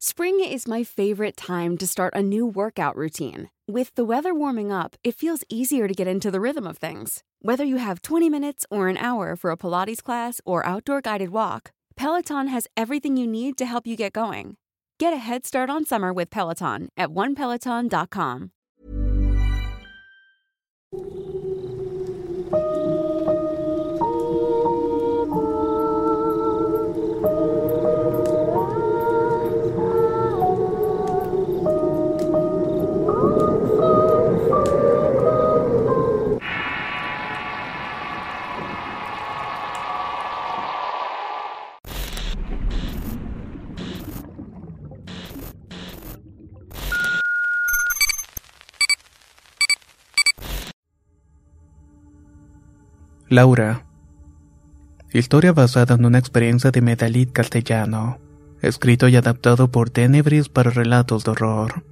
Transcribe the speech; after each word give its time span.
Spring 0.00 0.38
is 0.38 0.68
my 0.68 0.84
favorite 0.84 1.36
time 1.36 1.76
to 1.76 1.84
start 1.84 2.14
a 2.14 2.22
new 2.22 2.46
workout 2.46 2.94
routine. 2.94 3.50
With 3.66 3.92
the 3.96 4.04
weather 4.04 4.32
warming 4.32 4.70
up, 4.70 4.94
it 5.02 5.16
feels 5.16 5.42
easier 5.48 5.88
to 5.88 5.94
get 5.94 6.06
into 6.06 6.30
the 6.30 6.40
rhythm 6.40 6.68
of 6.68 6.78
things. 6.78 7.24
Whether 7.42 7.64
you 7.64 7.78
have 7.78 8.02
20 8.02 8.30
minutes 8.30 8.64
or 8.70 8.86
an 8.86 8.96
hour 8.96 9.34
for 9.34 9.50
a 9.50 9.56
Pilates 9.56 10.00
class 10.00 10.40
or 10.44 10.64
outdoor 10.64 11.00
guided 11.00 11.30
walk, 11.30 11.72
Peloton 11.96 12.46
has 12.46 12.68
everything 12.76 13.16
you 13.16 13.26
need 13.26 13.58
to 13.58 13.66
help 13.66 13.88
you 13.88 13.96
get 13.96 14.12
going. 14.12 14.56
Get 15.00 15.12
a 15.12 15.16
head 15.16 15.44
start 15.44 15.68
on 15.68 15.84
summer 15.84 16.12
with 16.12 16.30
Peloton 16.30 16.90
at 16.96 17.08
onepeloton.com. 17.08 18.52
Laura. 53.30 53.84
Historia 55.12 55.52
basada 55.52 55.96
en 55.96 56.06
una 56.06 56.18
experiencia 56.18 56.70
de 56.70 56.80
Medalit 56.80 57.30
castellano. 57.30 58.18
Escrito 58.62 59.06
y 59.06 59.16
adaptado 59.16 59.70
por 59.70 59.90
Tenebris 59.90 60.48
para 60.48 60.70
relatos 60.70 61.24
de 61.24 61.32
horror. 61.32 61.84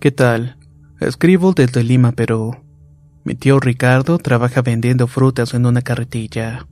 ¿Qué 0.00 0.10
tal? 0.12 0.56
Escribo 0.98 1.52
desde 1.52 1.84
Lima, 1.84 2.12
Perú. 2.12 2.56
Mi 3.22 3.34
tío 3.34 3.60
Ricardo 3.60 4.16
trabaja 4.16 4.62
vendiendo 4.62 5.08
frutas 5.08 5.52
en 5.52 5.66
una 5.66 5.82
carretilla. 5.82 6.66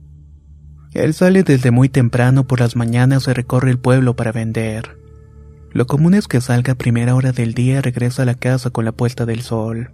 Él 0.93 1.13
sale 1.13 1.43
desde 1.43 1.69
muy 1.69 1.89
temprano 1.89 2.47
por 2.47 2.59
las 2.59 2.75
mañanas 2.75 3.27
y 3.27 3.33
recorre 3.33 3.69
el 3.69 3.77
pueblo 3.77 4.15
para 4.15 4.31
vender. 4.31 4.97
Lo 5.73 5.85
común 5.85 6.15
es 6.15 6.27
que 6.27 6.41
salga 6.41 6.73
a 6.73 6.77
primera 6.77 7.13
hora 7.13 7.31
del 7.33 7.53
día 7.53 7.77
y 7.77 7.81
regresa 7.81 8.23
a 8.23 8.25
la 8.25 8.33
casa 8.33 8.71
con 8.71 8.83
la 8.83 8.93
puesta 8.93 9.27
del 9.27 9.41
sol. 9.41 9.91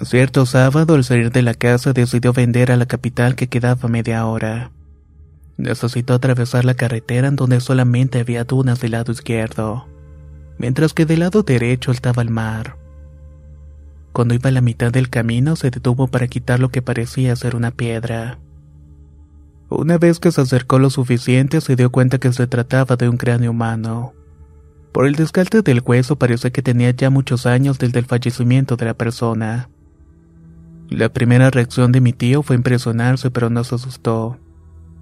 Cierto 0.00 0.46
sábado, 0.46 0.94
al 0.94 1.04
salir 1.04 1.30
de 1.30 1.42
la 1.42 1.54
casa, 1.54 1.92
decidió 1.92 2.32
vender 2.32 2.72
a 2.72 2.76
la 2.76 2.86
capital 2.86 3.36
que 3.36 3.48
quedaba 3.48 3.88
media 3.88 4.26
hora. 4.26 4.72
Necesitó 5.58 6.14
atravesar 6.14 6.64
la 6.64 6.74
carretera 6.74 7.28
en 7.28 7.36
donde 7.36 7.60
solamente 7.60 8.18
había 8.18 8.44
dunas 8.44 8.80
del 8.80 8.92
lado 8.92 9.12
izquierdo, 9.12 9.86
mientras 10.58 10.94
que 10.94 11.04
del 11.04 11.20
lado 11.20 11.42
derecho 11.42 11.92
estaba 11.92 12.22
el 12.22 12.30
mar. 12.30 12.76
Cuando 14.12 14.34
iba 14.34 14.48
a 14.48 14.52
la 14.52 14.60
mitad 14.60 14.90
del 14.90 15.08
camino, 15.08 15.56
se 15.56 15.70
detuvo 15.70 16.08
para 16.08 16.26
quitar 16.26 16.58
lo 16.58 16.70
que 16.70 16.82
parecía 16.82 17.36
ser 17.36 17.54
una 17.54 17.70
piedra. 17.70 18.38
Una 19.68 19.98
vez 19.98 20.18
que 20.18 20.32
se 20.32 20.40
acercó 20.40 20.78
lo 20.78 20.90
suficiente, 20.90 21.60
se 21.60 21.76
dio 21.76 21.90
cuenta 21.90 22.18
que 22.18 22.32
se 22.32 22.46
trataba 22.46 22.96
de 22.96 23.08
un 23.08 23.16
cráneo 23.16 23.52
humano. 23.52 24.14
Por 24.92 25.06
el 25.06 25.14
descarte 25.14 25.62
del 25.62 25.82
hueso 25.84 26.16
parece 26.16 26.50
que 26.50 26.62
tenía 26.62 26.90
ya 26.90 27.08
muchos 27.08 27.46
años 27.46 27.78
desde 27.78 27.98
el 27.98 28.06
fallecimiento 28.06 28.76
de 28.76 28.86
la 28.86 28.94
persona. 28.94 29.70
La 30.92 31.08
primera 31.08 31.48
reacción 31.48 31.90
de 31.90 32.02
mi 32.02 32.12
tío 32.12 32.42
fue 32.42 32.54
impresionarse, 32.54 33.30
pero 33.30 33.48
no 33.48 33.64
se 33.64 33.76
asustó. 33.76 34.38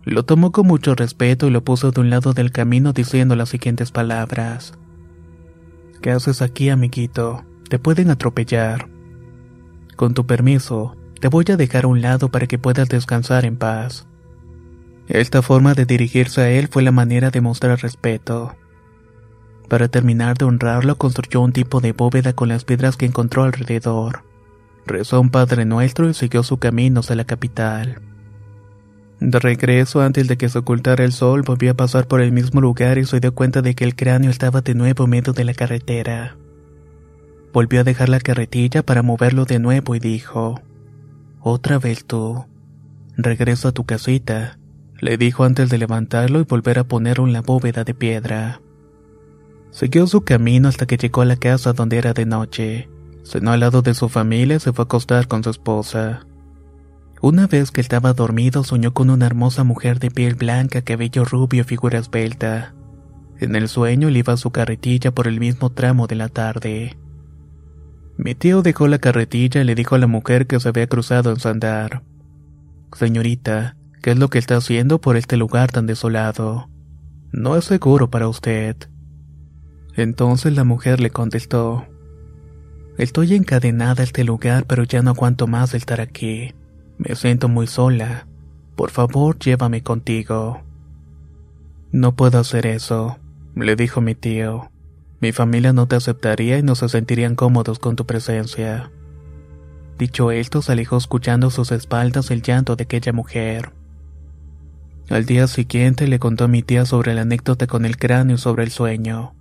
Lo 0.05 0.25
tomó 0.25 0.53
con 0.53 0.69
mucho 0.69 0.95
respeto 0.95 1.49
y 1.49 1.51
lo 1.51 1.65
puso 1.65 1.91
de 1.91 2.01
un 2.01 2.11
lado 2.11 2.33
del 2.33 2.53
camino 2.53 2.93
diciendo 2.93 3.35
las 3.35 3.49
siguientes 3.49 3.91
palabras. 3.91 4.75
¿Qué 6.01 6.13
haces 6.13 6.43
aquí, 6.43 6.69
amiguito? 6.69 7.45
Te 7.69 7.81
pueden 7.81 8.09
atropellar. 8.09 8.89
Con 9.97 10.15
tu 10.15 10.27
permiso, 10.27 10.97
te 11.21 11.27
voy 11.27 11.45
a 11.49 11.57
dejar 11.57 11.83
a 11.83 11.89
un 11.89 12.01
lado 12.01 12.31
para 12.31 12.47
que 12.47 12.57
puedas 12.57 12.89
descansar 12.89 13.45
en 13.45 13.57
paz. 13.57 14.07
Esta 15.09 15.43
forma 15.43 15.75
de 15.75 15.87
dirigirse 15.87 16.41
a 16.41 16.51
él 16.51 16.69
fue 16.69 16.85
la 16.85 16.93
manera 16.93 17.31
de 17.31 17.41
mostrar 17.41 17.83
respeto. 17.83 18.55
Para 19.69 19.89
terminar 19.89 20.39
de 20.39 20.45
honrarlo, 20.45 20.97
construyó 20.99 21.41
un 21.41 21.53
tipo 21.53 21.81
de 21.81 21.91
bóveda 21.91 22.33
con 22.33 22.49
las 22.49 22.65
piedras 22.65 22.97
que 22.97 23.07
encontró 23.07 23.43
alrededor 23.43 24.30
rezó 24.87 25.21
un 25.21 25.31
Padre 25.31 25.65
Nuestro 25.65 26.09
y 26.09 26.15
siguió 26.15 26.43
su 26.43 26.59
camino 26.59 27.01
hacia 27.01 27.17
la 27.17 27.25
capital. 27.25 28.01
De 29.21 29.39
regreso, 29.39 30.01
antes 30.01 30.29
de 30.29 30.39
que 30.39 30.49
se 30.49 30.59
ocultara 30.59 31.05
el 31.05 31.13
sol, 31.13 31.43
volvió 31.43 31.73
a 31.73 31.75
pasar 31.75 32.09
por 32.09 32.23
el 32.23 32.33
mismo 32.33 32.63
lugar 32.63 32.97
y 32.97 33.05
se 33.05 33.21
dio 33.21 33.35
cuenta 33.35 33.61
de 33.61 33.75
que 33.75 33.85
el 33.85 33.95
cráneo 33.95 34.31
estaba 34.31 34.63
de 34.63 34.75
nuevo 34.75 35.07
medio 35.07 35.35
de 35.35 35.45
la 35.45 35.53
carretera. 35.53 36.37
Volvió 37.53 37.81
a 37.81 37.85
dejar 37.85 38.09
la 38.09 38.21
carretilla 38.21 38.83
para 38.83 39.03
moverlo 39.03 39.45
de 39.45 39.59
nuevo 39.59 39.95
y 39.95 39.99
dijo, 39.99 40.61
Otra 41.41 41.79
vez 41.79 42.07
tú. 42.07 42.47
Regreso 43.17 43.69
a 43.69 43.73
tu 43.73 43.85
casita, 43.85 44.59
le 45.01 45.19
dijo 45.19 45.45
antes 45.45 45.69
de 45.69 45.77
levantarlo 45.77 46.41
y 46.41 46.45
volver 46.45 46.79
a 46.79 46.85
ponerlo 46.85 47.27
en 47.27 47.35
la 47.35 47.43
bóveda 47.43 47.85
de 47.85 47.93
piedra. 47.93 48.63
Siguió 49.71 50.07
su 50.07 50.23
camino 50.23 50.69
hasta 50.69 50.87
que 50.87 50.97
llegó 50.97 51.21
a 51.21 51.27
la 51.27 51.37
casa 51.37 51.75
donde 51.75 51.99
era 51.99 52.15
de 52.15 52.25
noche. 52.25 52.89
Cenó 53.31 53.53
al 53.53 53.61
lado 53.61 53.81
de 53.81 53.95
su 53.95 54.09
familia 54.09 54.57
y 54.57 54.59
se 54.59 54.73
fue 54.73 54.83
a 54.83 54.87
acostar 54.87 55.29
con 55.29 55.45
su 55.45 55.51
esposa. 55.51 56.27
Una 57.23 57.47
vez 57.47 57.71
que 57.71 57.81
estaba 57.81 58.13
dormido 58.13 58.65
soñó 58.65 58.93
con 58.93 59.09
una 59.09 59.25
hermosa 59.27 59.63
mujer 59.63 60.01
de 60.01 60.11
piel 60.11 60.35
blanca, 60.35 60.83
cabello 60.83 61.25
rubio 61.25 61.61
y 61.61 61.65
figura 61.65 62.01
esbelta. 62.01 62.75
En 63.39 63.55
el 63.55 63.69
sueño 63.69 64.11
le 64.11 64.19
iba 64.19 64.33
a 64.33 64.37
su 64.37 64.51
carretilla 64.51 65.13
por 65.13 65.29
el 65.29 65.39
mismo 65.39 65.71
tramo 65.71 66.09
de 66.09 66.17
la 66.17 66.29
tarde. 66.29 66.99
Mi 68.19 68.35
tío 68.35 68.63
dejó 68.63 68.89
la 68.89 68.99
carretilla 68.99 69.61
y 69.61 69.65
le 69.65 69.77
dijo 69.77 69.95
a 69.95 69.99
la 69.99 70.09
mujer 70.09 70.49
que 70.49 70.59
se 70.59 70.69
había 70.69 70.89
cruzado 70.89 71.31
en 71.31 71.39
su 71.39 71.47
andar. 71.47 72.03
Señorita, 72.97 73.77
¿qué 74.03 74.11
es 74.11 74.19
lo 74.19 74.29
que 74.29 74.39
está 74.39 74.57
haciendo 74.57 75.01
por 75.01 75.17
este 75.17 75.37
lugar 75.37 75.71
tan 75.71 75.87
desolado? 75.87 76.69
No 77.31 77.55
es 77.55 77.67
seguro 77.67 78.11
para 78.11 78.27
usted. 78.27 78.77
Entonces 79.95 80.53
la 80.57 80.65
mujer 80.65 80.99
le 80.99 81.11
contestó, 81.11 81.87
Estoy 83.01 83.35
encadenada 83.35 84.03
a 84.03 84.05
este 84.05 84.25
lugar, 84.25 84.67
pero 84.67 84.85
ya 84.85 85.01
no 85.01 85.13
aguanto 85.13 85.47
más 85.47 85.73
estar 85.73 86.03
aquí. 86.03 86.53
Me 86.99 87.15
siento 87.17 87.49
muy 87.49 87.67
sola. 87.67 88.27
Por 88.77 88.91
favor, 88.91 89.39
llévame 89.39 89.83
contigo. 89.83 90.61
No 91.93 92.15
puedo 92.15 92.39
hacer 92.39 92.67
eso, 92.67 93.19
le 93.57 93.75
dijo 93.75 94.03
mi 94.03 94.15
tío. 94.15 94.71
Mi 95.19 95.33
familia 95.33 95.73
no 95.73 95.89
te 95.89 95.97
aceptaría 95.97 96.59
y 96.59 96.63
no 96.63 96.75
se 96.75 96.91
sentirían 96.91 97.37
cómodos 97.37 97.79
con 97.79 97.97
tu 97.97 98.05
presencia. 98.05 98.91
Dicho 99.99 100.31
esto, 100.31 100.61
se 100.61 100.73
alejó 100.73 100.99
escuchando 100.99 101.47
a 101.47 101.51
sus 101.51 101.73
espaldas 101.73 102.31
el 102.31 102.43
llanto 102.43 102.77
de 102.77 102.85
aquella 102.85 103.15
mujer. 103.15 103.73
Al 105.09 105.25
día 105.25 105.47
siguiente 105.47 106.07
le 106.07 106.19
contó 106.19 106.45
a 106.45 106.49
mi 106.49 106.63
tía 106.63 106.85
sobre 106.85 107.15
la 107.15 107.23
anécdota 107.23 107.67
con 107.67 107.87
el 107.87 107.97
cráneo 107.97 108.37
sobre 108.37 108.65
el 108.65 108.71
sueño. 108.71 109.33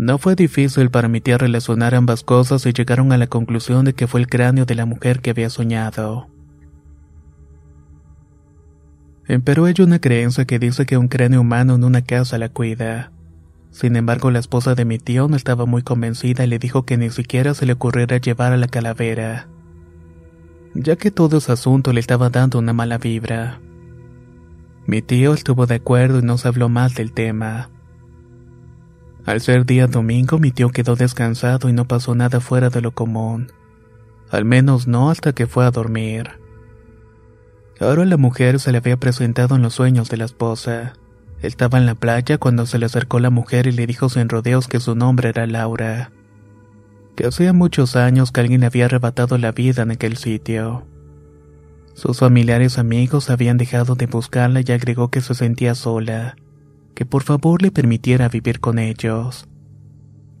No 0.00 0.16
fue 0.16 0.34
difícil 0.34 0.88
para 0.88 1.08
mi 1.08 1.20
tía 1.20 1.36
relacionar 1.36 1.94
ambas 1.94 2.22
cosas 2.22 2.64
y 2.64 2.72
llegaron 2.72 3.12
a 3.12 3.18
la 3.18 3.26
conclusión 3.26 3.84
de 3.84 3.92
que 3.92 4.06
fue 4.06 4.20
el 4.20 4.28
cráneo 4.28 4.64
de 4.64 4.74
la 4.74 4.86
mujer 4.86 5.20
que 5.20 5.28
había 5.28 5.50
soñado. 5.50 6.28
En 9.28 9.42
Perú 9.42 9.66
hay 9.66 9.74
una 9.80 9.98
creencia 9.98 10.46
que 10.46 10.58
dice 10.58 10.86
que 10.86 10.96
un 10.96 11.08
cráneo 11.08 11.42
humano 11.42 11.74
en 11.74 11.84
una 11.84 12.00
casa 12.00 12.38
la 12.38 12.48
cuida. 12.48 13.12
Sin 13.72 13.94
embargo, 13.94 14.30
la 14.30 14.38
esposa 14.38 14.74
de 14.74 14.86
mi 14.86 14.98
tío 14.98 15.28
no 15.28 15.36
estaba 15.36 15.66
muy 15.66 15.82
convencida 15.82 16.44
y 16.44 16.46
le 16.46 16.58
dijo 16.58 16.86
que 16.86 16.96
ni 16.96 17.10
siquiera 17.10 17.52
se 17.52 17.66
le 17.66 17.74
ocurriera 17.74 18.16
llevar 18.16 18.54
a 18.54 18.56
la 18.56 18.68
calavera, 18.68 19.48
ya 20.72 20.96
que 20.96 21.10
todo 21.10 21.36
ese 21.36 21.52
asunto 21.52 21.92
le 21.92 22.00
estaba 22.00 22.30
dando 22.30 22.58
una 22.58 22.72
mala 22.72 22.96
vibra. 22.96 23.60
Mi 24.86 25.02
tío 25.02 25.34
estuvo 25.34 25.66
de 25.66 25.74
acuerdo 25.74 26.20
y 26.20 26.22
no 26.22 26.38
se 26.38 26.48
habló 26.48 26.70
más 26.70 26.94
del 26.94 27.12
tema. 27.12 27.68
Al 29.26 29.40
ser 29.40 29.66
día 29.66 29.86
domingo, 29.86 30.38
mi 30.38 30.50
tío 30.50 30.70
quedó 30.70 30.96
descansado 30.96 31.68
y 31.68 31.72
no 31.72 31.86
pasó 31.86 32.14
nada 32.14 32.40
fuera 32.40 32.70
de 32.70 32.80
lo 32.80 32.92
común. 32.92 33.52
Al 34.30 34.44
menos 34.44 34.86
no 34.86 35.10
hasta 35.10 35.34
que 35.34 35.46
fue 35.46 35.66
a 35.66 35.70
dormir. 35.70 36.30
Ahora 37.80 38.04
la 38.04 38.16
mujer 38.16 38.60
se 38.60 38.72
le 38.72 38.78
había 38.78 38.96
presentado 38.96 39.56
en 39.56 39.62
los 39.62 39.74
sueños 39.74 40.08
de 40.08 40.16
la 40.16 40.24
esposa. 40.24 40.94
estaba 41.42 41.78
en 41.78 41.86
la 41.86 41.94
playa 41.94 42.36
cuando 42.36 42.66
se 42.66 42.78
le 42.78 42.86
acercó 42.86 43.18
la 43.18 43.30
mujer 43.30 43.66
y 43.66 43.72
le 43.72 43.86
dijo 43.86 44.10
sin 44.10 44.28
rodeos 44.28 44.68
que 44.68 44.80
su 44.80 44.94
nombre 44.94 45.30
era 45.30 45.46
Laura. 45.46 46.12
Que 47.16 47.26
hacía 47.26 47.52
muchos 47.52 47.96
años 47.96 48.32
que 48.32 48.40
alguien 48.40 48.64
había 48.64 48.86
arrebatado 48.86 49.38
la 49.38 49.52
vida 49.52 49.82
en 49.82 49.90
aquel 49.90 50.16
sitio. 50.16 50.86
Sus 51.94 52.18
familiares 52.18 52.78
amigos 52.78 53.30
habían 53.30 53.56
dejado 53.56 53.94
de 53.94 54.06
buscarla 54.06 54.60
y 54.64 54.72
agregó 54.72 55.08
que 55.08 55.20
se 55.20 55.34
sentía 55.34 55.74
sola 55.74 56.36
que 56.94 57.06
por 57.06 57.22
favor 57.22 57.62
le 57.62 57.70
permitiera 57.70 58.28
vivir 58.28 58.60
con 58.60 58.78
ellos, 58.78 59.48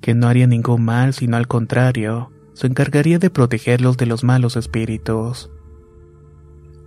que 0.00 0.14
no 0.14 0.28
haría 0.28 0.46
ningún 0.46 0.84
mal, 0.84 1.14
sino 1.14 1.36
al 1.36 1.48
contrario, 1.48 2.32
se 2.54 2.66
encargaría 2.66 3.18
de 3.18 3.30
protegerlos 3.30 3.96
de 3.96 4.06
los 4.06 4.24
malos 4.24 4.56
espíritus. 4.56 5.50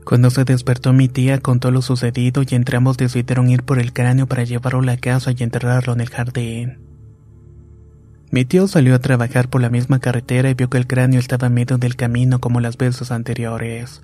Cuando 0.06 0.30
se 0.30 0.44
despertó 0.44 0.92
mi 0.92 1.08
tía 1.08 1.40
contó 1.40 1.72
lo 1.72 1.82
sucedido 1.82 2.44
y 2.48 2.56
entramos 2.56 2.98
decidieron 2.98 3.50
ir 3.50 3.64
por 3.64 3.80
el 3.80 3.94
cráneo 3.94 4.28
para 4.28 4.44
llevarlo 4.44 4.80
a 4.80 4.86
la 4.86 4.98
casa 4.98 5.32
y 5.32 5.42
enterrarlo 5.42 5.94
en 5.94 6.02
el 6.02 6.10
jardín. 6.10 6.80
Mi 8.30 8.46
tío 8.46 8.68
salió 8.68 8.96
a 8.96 9.00
trabajar 9.00 9.50
por 9.50 9.62
la 9.62 9.70
misma 9.70 10.00
carretera 10.00 10.50
y 10.50 10.56
vio 10.56 10.70
que 10.70 10.80
el 10.80 10.88
cráneo 10.88 11.20
estaba 11.20 11.48
en 11.48 11.54
medio 11.54 11.78
del 11.78 11.96
camino 11.96 12.40
como 12.40 12.60
las 12.60 12.78
veces 12.78 13.12
anteriores. 13.12 14.02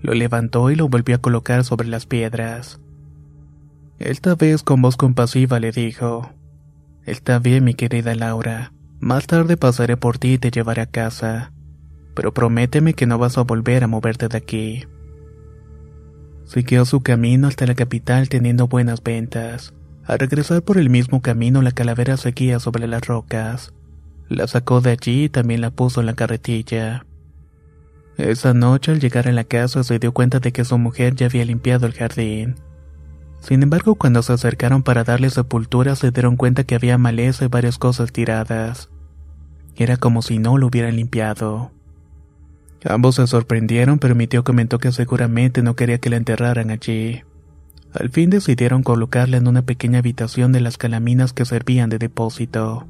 Lo 0.00 0.14
levantó 0.14 0.70
y 0.70 0.74
lo 0.74 0.88
volvió 0.88 1.14
a 1.14 1.20
colocar 1.20 1.64
sobre 1.64 1.86
las 1.86 2.04
piedras. 2.04 2.81
Esta 4.02 4.34
vez 4.34 4.64
con 4.64 4.82
voz 4.82 4.96
compasiva 4.96 5.60
le 5.60 5.70
dijo, 5.70 6.32
Está 7.06 7.38
bien 7.38 7.62
mi 7.62 7.74
querida 7.74 8.16
Laura, 8.16 8.72
más 8.98 9.28
tarde 9.28 9.56
pasaré 9.56 9.96
por 9.96 10.18
ti 10.18 10.32
y 10.32 10.38
te 10.38 10.50
llevaré 10.50 10.82
a 10.82 10.86
casa, 10.86 11.52
pero 12.16 12.34
prométeme 12.34 12.94
que 12.94 13.06
no 13.06 13.18
vas 13.18 13.38
a 13.38 13.42
volver 13.42 13.84
a 13.84 13.86
moverte 13.86 14.26
de 14.26 14.36
aquí. 14.36 14.84
Siguió 16.46 16.84
su 16.84 17.00
camino 17.00 17.46
hasta 17.46 17.64
la 17.64 17.76
capital 17.76 18.28
teniendo 18.28 18.66
buenas 18.66 19.04
ventas. 19.04 19.72
Al 20.04 20.18
regresar 20.18 20.62
por 20.62 20.78
el 20.78 20.90
mismo 20.90 21.22
camino 21.22 21.62
la 21.62 21.70
calavera 21.70 22.16
seguía 22.16 22.58
sobre 22.58 22.88
las 22.88 23.06
rocas. 23.06 23.72
La 24.28 24.48
sacó 24.48 24.80
de 24.80 24.90
allí 24.90 25.24
y 25.24 25.28
también 25.28 25.60
la 25.60 25.70
puso 25.70 26.00
en 26.00 26.06
la 26.06 26.14
carretilla. 26.14 27.06
Esa 28.16 28.52
noche 28.52 28.90
al 28.90 28.98
llegar 28.98 29.28
a 29.28 29.32
la 29.32 29.44
casa 29.44 29.84
se 29.84 30.00
dio 30.00 30.12
cuenta 30.12 30.40
de 30.40 30.50
que 30.50 30.64
su 30.64 30.76
mujer 30.76 31.14
ya 31.14 31.26
había 31.26 31.44
limpiado 31.44 31.86
el 31.86 31.92
jardín. 31.92 32.56
Sin 33.42 33.62
embargo, 33.64 33.96
cuando 33.96 34.22
se 34.22 34.32
acercaron 34.32 34.84
para 34.84 35.02
darle 35.02 35.28
sepultura 35.28 35.96
se 35.96 36.12
dieron 36.12 36.36
cuenta 36.36 36.62
que 36.62 36.76
había 36.76 36.96
maleza 36.96 37.44
y 37.44 37.48
varias 37.48 37.76
cosas 37.76 38.12
tiradas. 38.12 38.88
Era 39.74 39.96
como 39.96 40.22
si 40.22 40.38
no 40.38 40.58
lo 40.58 40.68
hubieran 40.68 40.94
limpiado. 40.94 41.72
Ambos 42.84 43.16
se 43.16 43.26
sorprendieron, 43.26 43.98
pero 43.98 44.14
mi 44.14 44.28
tío 44.28 44.44
comentó 44.44 44.78
que 44.78 44.92
seguramente 44.92 45.62
no 45.62 45.74
quería 45.74 45.98
que 45.98 46.08
la 46.08 46.16
enterraran 46.16 46.70
allí. 46.70 47.22
Al 47.92 48.10
fin 48.10 48.30
decidieron 48.30 48.84
colocarla 48.84 49.38
en 49.38 49.48
una 49.48 49.62
pequeña 49.62 49.98
habitación 49.98 50.52
de 50.52 50.60
las 50.60 50.78
calaminas 50.78 51.32
que 51.32 51.44
servían 51.44 51.90
de 51.90 51.98
depósito. 51.98 52.86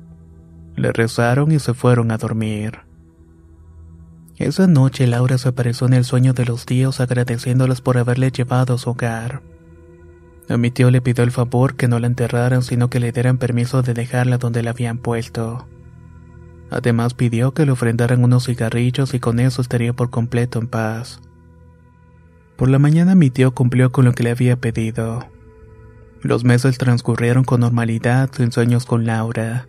Le 0.76 0.92
rezaron 0.92 1.50
y 1.50 1.60
se 1.60 1.72
fueron 1.72 2.10
a 2.10 2.18
dormir. 2.18 2.80
Esa 4.36 4.66
noche 4.66 5.06
Laura 5.06 5.38
se 5.38 5.48
apareció 5.48 5.86
en 5.86 5.94
el 5.94 6.04
sueño 6.04 6.34
de 6.34 6.44
los 6.44 6.66
tíos 6.66 7.00
agradeciéndoles 7.00 7.80
por 7.80 7.96
haberle 7.96 8.30
llevado 8.30 8.74
a 8.74 8.78
su 8.78 8.90
hogar. 8.90 9.42
A 10.48 10.56
mi 10.56 10.70
tío 10.70 10.90
le 10.90 11.00
pidió 11.00 11.24
el 11.24 11.30
favor 11.30 11.76
que 11.76 11.88
no 11.88 11.98
la 11.98 12.06
enterraran, 12.06 12.62
sino 12.62 12.90
que 12.90 13.00
le 13.00 13.12
dieran 13.12 13.38
permiso 13.38 13.82
de 13.82 13.94
dejarla 13.94 14.38
donde 14.38 14.62
la 14.62 14.70
habían 14.70 14.98
puesto. 14.98 15.66
Además 16.70 17.14
pidió 17.14 17.52
que 17.52 17.66
le 17.66 17.72
ofrendaran 17.72 18.24
unos 18.24 18.46
cigarrillos 18.46 19.14
y 19.14 19.20
con 19.20 19.40
eso 19.40 19.62
estaría 19.62 19.92
por 19.92 20.10
completo 20.10 20.58
en 20.58 20.68
paz. 20.68 21.20
Por 22.56 22.68
la 22.68 22.78
mañana 22.78 23.14
mi 23.14 23.30
tío 23.30 23.54
cumplió 23.54 23.92
con 23.92 24.04
lo 24.04 24.12
que 24.12 24.22
le 24.22 24.30
había 24.30 24.56
pedido. 24.56 25.26
Los 26.22 26.44
meses 26.44 26.78
transcurrieron 26.78 27.44
con 27.44 27.60
normalidad, 27.60 28.30
sin 28.36 28.52
sueños 28.52 28.86
con 28.86 29.06
Laura. 29.06 29.66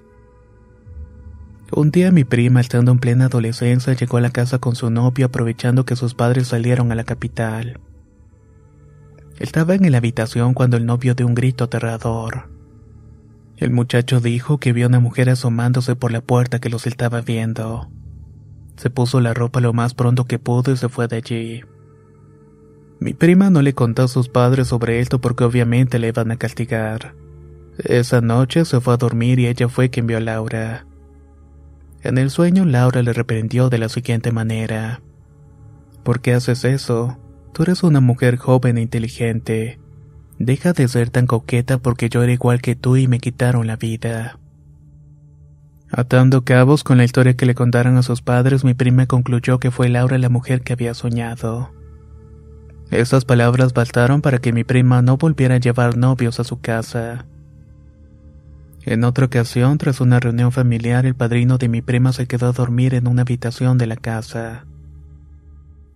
Un 1.71 1.89
día 1.89 2.11
mi 2.11 2.23
prima, 2.23 2.61
estando 2.61 2.91
en 2.91 2.99
plena 2.99 3.25
adolescencia, 3.25 3.93
llegó 3.93 4.17
a 4.17 4.21
la 4.21 4.29
casa 4.29 4.59
con 4.59 4.75
su 4.75 4.91
novio 4.91 5.25
aprovechando 5.25 5.85
que 5.85 5.95
sus 5.95 6.13
padres 6.13 6.49
salieron 6.49 6.91
a 6.91 6.95
la 6.95 7.03
capital. 7.03 7.79
Estaba 9.39 9.75
en 9.75 9.91
la 9.91 9.97
habitación 9.97 10.53
cuando 10.53 10.77
el 10.77 10.85
novio 10.85 11.15
dio 11.15 11.25
un 11.25 11.33
grito 11.33 11.63
aterrador. 11.63 12.49
El 13.57 13.71
muchacho 13.71 14.19
dijo 14.19 14.59
que 14.59 14.73
vio 14.73 14.85
a 14.85 14.89
una 14.89 14.99
mujer 14.99 15.29
asomándose 15.29 15.95
por 15.95 16.11
la 16.11 16.21
puerta 16.21 16.59
que 16.59 16.69
los 16.69 16.85
estaba 16.85 17.21
viendo. 17.21 17.89
Se 18.77 18.89
puso 18.89 19.21
la 19.21 19.33
ropa 19.33 19.59
lo 19.59 19.73
más 19.73 19.93
pronto 19.93 20.25
que 20.25 20.39
pudo 20.39 20.71
y 20.71 20.77
se 20.77 20.89
fue 20.89 21.07
de 21.07 21.17
allí. 21.17 21.61
Mi 22.99 23.13
prima 23.13 23.49
no 23.49 23.61
le 23.61 23.73
contó 23.73 24.03
a 24.03 24.07
sus 24.07 24.29
padres 24.29 24.67
sobre 24.67 24.99
esto 24.99 25.19
porque 25.19 25.43
obviamente 25.43 25.99
le 25.99 26.09
iban 26.09 26.31
a 26.31 26.37
castigar. 26.37 27.15
Esa 27.77 28.21
noche 28.21 28.65
se 28.65 28.79
fue 28.81 28.93
a 28.93 28.97
dormir 28.97 29.39
y 29.39 29.47
ella 29.47 29.67
fue 29.67 29.89
quien 29.89 30.07
vio 30.07 30.17
a 30.17 30.21
Laura. 30.21 30.85
En 32.01 32.17
el 32.17 32.29
sueño 32.29 32.65
Laura 32.65 33.01
le 33.01 33.13
reprendió 33.13 33.69
de 33.69 33.77
la 33.77 33.89
siguiente 33.89 34.31
manera. 34.31 35.01
¿Por 36.03 36.21
qué 36.21 36.33
haces 36.33 36.65
eso? 36.65 37.17
Tú 37.53 37.61
eres 37.63 37.83
una 37.83 37.99
mujer 37.99 38.37
joven 38.37 38.79
e 38.79 38.81
inteligente. 38.81 39.79
Deja 40.39 40.73
de 40.73 40.87
ser 40.87 41.11
tan 41.11 41.27
coqueta 41.27 41.77
porque 41.77 42.09
yo 42.09 42.23
era 42.23 42.33
igual 42.33 42.61
que 42.61 42.75
tú 42.75 42.97
y 42.97 43.07
me 43.07 43.19
quitaron 43.19 43.67
la 43.67 43.75
vida. 43.75 44.39
Atando 45.91 46.43
cabos 46.43 46.83
con 46.83 46.97
la 46.97 47.03
historia 47.03 47.35
que 47.35 47.45
le 47.45 47.53
contaron 47.53 47.97
a 47.97 48.01
sus 48.01 48.23
padres, 48.23 48.63
mi 48.63 48.73
prima 48.73 49.05
concluyó 49.05 49.59
que 49.59 49.69
fue 49.69 49.87
Laura 49.89 50.17
la 50.17 50.29
mujer 50.29 50.61
que 50.61 50.73
había 50.73 50.95
soñado. 50.95 51.71
Esas 52.89 53.23
palabras 53.25 53.73
bastaron 53.73 54.21
para 54.21 54.39
que 54.39 54.51
mi 54.51 54.63
prima 54.63 55.03
no 55.03 55.17
volviera 55.17 55.55
a 55.55 55.59
llevar 55.59 55.95
novios 55.95 56.39
a 56.39 56.43
su 56.43 56.59
casa. 56.59 57.27
En 58.81 59.03
otra 59.03 59.27
ocasión, 59.27 59.77
tras 59.77 60.01
una 60.01 60.19
reunión 60.19 60.51
familiar, 60.51 61.05
el 61.05 61.13
padrino 61.13 61.59
de 61.59 61.69
mi 61.69 61.83
prima 61.83 62.13
se 62.13 62.25
quedó 62.25 62.47
a 62.47 62.51
dormir 62.51 62.95
en 62.95 63.07
una 63.07 63.21
habitación 63.21 63.77
de 63.77 63.85
la 63.85 63.95
casa. 63.95 64.65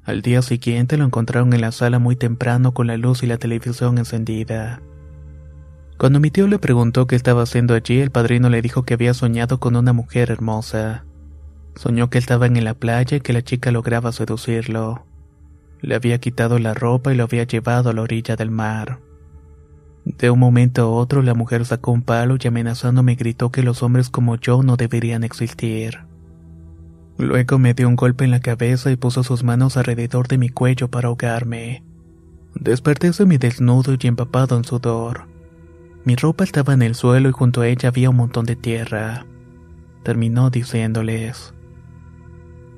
Al 0.07 0.21
día 0.21 0.41
siguiente 0.41 0.95
lo 0.95 1.03
encontraron 1.03 1.51
en 1.51 1.59
la 1.59 1.73
sala 1.73 1.99
muy 1.99 2.15
temprano 2.15 2.73
con 2.73 2.87
la 2.87 2.95
luz 2.95 3.23
y 3.23 3.27
la 3.27 3.37
televisión 3.37 3.97
encendida. 3.97 4.81
Cuando 5.97 6.21
mi 6.21 6.31
tío 6.31 6.47
le 6.47 6.59
preguntó 6.59 7.07
qué 7.07 7.17
estaba 7.17 7.43
haciendo 7.43 7.73
allí, 7.73 7.99
el 7.99 8.09
padrino 8.09 8.49
le 8.49 8.61
dijo 8.61 8.83
que 8.83 8.93
había 8.93 9.13
soñado 9.13 9.59
con 9.59 9.75
una 9.75 9.91
mujer 9.91 10.31
hermosa. 10.31 11.03
Soñó 11.75 12.09
que 12.09 12.19
estaban 12.19 12.55
en 12.55 12.63
la 12.63 12.73
playa 12.73 13.17
y 13.17 13.19
que 13.19 13.33
la 13.33 13.41
chica 13.41 13.69
lograba 13.71 14.13
seducirlo. 14.13 15.05
Le 15.81 15.95
había 15.95 16.19
quitado 16.19 16.57
la 16.57 16.73
ropa 16.73 17.11
y 17.11 17.17
lo 17.17 17.25
había 17.25 17.43
llevado 17.43 17.89
a 17.89 17.93
la 17.93 18.03
orilla 18.03 18.37
del 18.37 18.49
mar. 18.49 19.01
De 20.05 20.29
un 20.29 20.39
momento 20.39 20.83
a 20.83 20.89
otro 20.89 21.21
la 21.21 21.33
mujer 21.33 21.65
sacó 21.65 21.91
un 21.91 22.01
palo 22.01 22.37
y 22.41 22.47
amenazándome 22.47 23.15
gritó 23.15 23.51
que 23.51 23.61
los 23.61 23.83
hombres 23.83 24.09
como 24.09 24.37
yo 24.37 24.63
no 24.63 24.77
deberían 24.77 25.25
existir. 25.25 25.99
Luego 27.17 27.57
me 27.57 27.73
dio 27.73 27.87
un 27.87 27.95
golpe 27.95 28.25
en 28.25 28.31
la 28.31 28.39
cabeza 28.39 28.91
y 28.91 28.95
puso 28.95 29.23
sus 29.23 29.43
manos 29.43 29.75
alrededor 29.75 30.27
de 30.27 30.37
mi 30.37 30.49
cuello 30.49 30.89
para 30.89 31.07
ahogarme. 31.07 31.83
Desperté 32.53 33.11
mi 33.25 33.37
desnudo 33.37 33.95
y 33.99 34.07
empapado 34.07 34.55
en 34.55 34.63
sudor. 34.63 35.27
Mi 36.05 36.15
ropa 36.15 36.43
estaba 36.43 36.73
en 36.73 36.83
el 36.83 36.95
suelo 36.95 37.29
y 37.29 37.31
junto 37.31 37.61
a 37.61 37.67
ella 37.67 37.89
había 37.89 38.09
un 38.09 38.17
montón 38.17 38.45
de 38.45 38.55
tierra. 38.55 39.25
Terminó 40.03 40.49
diciéndoles. 40.49 41.53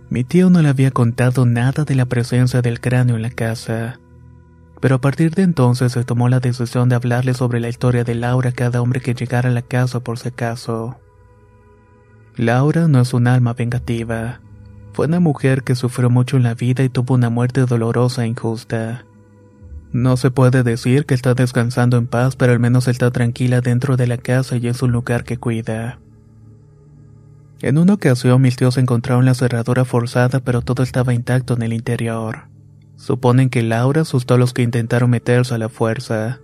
Mi 0.09 0.23
tío 0.23 0.49
no 0.49 0.61
le 0.61 0.69
había 0.69 0.91
contado 0.91 1.45
nada 1.45 1.83
de 1.83 1.95
la 1.95 2.05
presencia 2.05 2.61
del 2.61 2.79
cráneo 2.79 3.17
en 3.17 3.21
la 3.21 3.29
casa, 3.29 3.99
pero 4.81 4.95
a 4.95 5.01
partir 5.01 5.35
de 5.35 5.43
entonces 5.43 5.91
se 5.91 6.03
tomó 6.03 6.29
la 6.29 6.39
decisión 6.39 6.89
de 6.89 6.95
hablarle 6.95 7.33
sobre 7.33 7.59
la 7.59 7.69
historia 7.69 8.03
de 8.03 8.15
Laura 8.15 8.49
a 8.49 8.53
cada 8.53 8.81
hombre 8.81 9.01
que 9.01 9.13
llegara 9.13 9.49
a 9.49 9.53
la 9.53 9.61
casa 9.61 9.99
por 9.99 10.17
si 10.17 10.29
acaso. 10.29 10.97
Laura 12.39 12.87
no 12.87 13.01
es 13.01 13.13
un 13.13 13.27
alma 13.27 13.53
vengativa. 13.53 14.39
Fue 14.93 15.07
una 15.07 15.19
mujer 15.19 15.63
que 15.63 15.75
sufrió 15.75 16.09
mucho 16.09 16.37
en 16.37 16.43
la 16.43 16.53
vida 16.53 16.85
y 16.85 16.89
tuvo 16.89 17.15
una 17.15 17.29
muerte 17.29 17.65
dolorosa 17.65 18.23
e 18.23 18.27
injusta. 18.27 19.03
No 19.91 20.15
se 20.15 20.31
puede 20.31 20.63
decir 20.63 21.05
que 21.05 21.15
está 21.15 21.33
descansando 21.33 21.97
en 21.97 22.07
paz, 22.07 22.37
pero 22.37 22.53
al 22.53 22.59
menos 22.59 22.87
está 22.87 23.11
tranquila 23.11 23.59
dentro 23.59 23.97
de 23.97 24.07
la 24.07 24.15
casa 24.15 24.55
y 24.55 24.69
es 24.69 24.81
un 24.81 24.93
lugar 24.93 25.25
que 25.25 25.35
cuida. 25.35 25.99
En 27.61 27.77
una 27.77 27.95
ocasión 27.95 28.41
mis 28.41 28.55
tíos 28.55 28.77
encontraron 28.77 29.25
la 29.25 29.33
cerradura 29.33 29.83
forzada, 29.83 30.39
pero 30.39 30.61
todo 30.61 30.81
estaba 30.81 31.13
intacto 31.13 31.55
en 31.55 31.63
el 31.63 31.73
interior. 31.73 32.47
Suponen 32.95 33.49
que 33.49 33.63
Laura 33.63 34.03
asustó 34.03 34.35
a 34.35 34.37
los 34.37 34.53
que 34.53 34.61
intentaron 34.61 35.09
meterse 35.09 35.55
a 35.55 35.57
la 35.57 35.67
fuerza, 35.67 36.39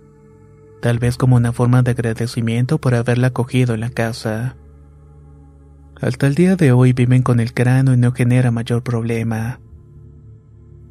tal 0.82 0.98
vez 0.98 1.16
como 1.16 1.36
una 1.36 1.54
forma 1.54 1.82
de 1.82 1.92
agradecimiento 1.92 2.76
por 2.76 2.94
haberla 2.94 3.28
acogido 3.28 3.72
en 3.72 3.80
la 3.80 3.88
casa. 3.88 4.56
Hasta 6.00 6.26
el 6.26 6.34
día 6.34 6.56
de 6.56 6.72
hoy 6.72 6.92
viven 6.92 7.22
con 7.22 7.40
el 7.40 7.54
cráneo 7.54 7.94
y 7.94 7.96
no 7.96 8.12
genera 8.12 8.50
mayor 8.50 8.82
problema. 8.82 9.60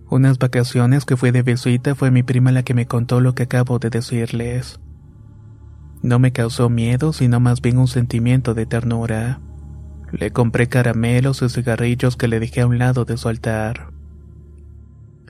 Unas 0.09 0.39
vacaciones 0.39 1.05
que 1.05 1.15
fui 1.15 1.31
de 1.31 1.43
visita 1.43 1.93
fue 1.93 2.09
mi 2.09 2.23
prima 2.23 2.51
la 2.51 2.63
que 2.63 2.73
me 2.73 2.87
contó 2.87 3.21
lo 3.21 3.35
que 3.35 3.43
acabo 3.43 3.77
de 3.77 3.91
decirles. 3.91 4.79
No 6.01 6.17
me 6.19 6.31
causó 6.31 6.69
miedo, 6.69 7.13
sino 7.13 7.39
más 7.39 7.61
bien 7.61 7.77
un 7.77 7.87
sentimiento 7.87 8.53
de 8.53 8.65
ternura. 8.65 9.41
Le 10.11 10.31
compré 10.31 10.67
caramelos 10.67 11.41
y 11.41 11.49
cigarrillos 11.49 12.17
que 12.17 12.27
le 12.27 12.39
dejé 12.39 12.61
a 12.61 12.67
un 12.67 12.79
lado 12.79 13.05
de 13.05 13.17
su 13.17 13.27
altar. 13.27 13.91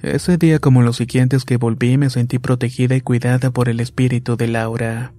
Ese 0.02 0.38
día 0.38 0.60
como 0.60 0.84
los 0.84 0.98
siguientes 0.98 1.44
que 1.46 1.58
volví 1.58 1.98
me 1.98 2.10
sentí 2.10 2.40
protegida 2.40 2.96
y 2.96 3.02
cuidada 3.02 3.52
por 3.52 3.68
el 3.68 3.80
espíritu 3.80 4.38
de 4.38 4.48
Laura. 4.48 5.14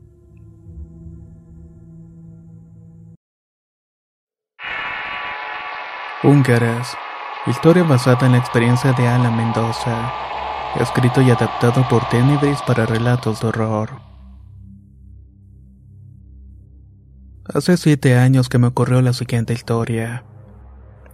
Húngaras. 6.22 6.96
Historia 7.46 7.82
basada 7.82 8.24
en 8.24 8.32
la 8.32 8.38
experiencia 8.38 8.94
de 8.94 9.06
Alan 9.06 9.36
Mendoza. 9.36 10.10
Escrito 10.80 11.20
y 11.20 11.30
adaptado 11.30 11.86
por 11.90 12.08
Tenebris 12.08 12.58
para 12.66 12.86
relatos 12.86 13.40
de 13.40 13.48
horror. 13.48 13.90
Hace 17.44 17.76
siete 17.76 18.16
años 18.16 18.48
que 18.48 18.56
me 18.56 18.68
ocurrió 18.68 19.02
la 19.02 19.12
siguiente 19.12 19.52
historia. 19.52 20.24